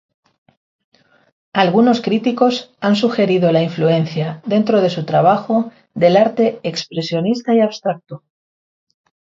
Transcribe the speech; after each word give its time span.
Algunos 1.53 2.01
críticos 2.01 2.73
han 2.79 2.95
sugerido 2.95 3.51
la 3.51 3.61
influencia 3.61 4.41
dentro 4.47 4.89
su 4.89 5.05
trabajo 5.05 5.71
del 5.93 6.17
arte 6.17 6.59
expresionista 6.63 7.53
y 7.53 7.59
abstracto. 7.61 8.23